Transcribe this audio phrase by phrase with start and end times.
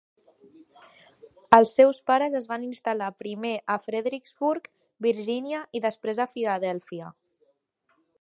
[1.57, 4.65] Els seus pares es van instal·lar primer a Fredericksburg,
[5.07, 7.13] Virgínia, i després a Filadèlfia.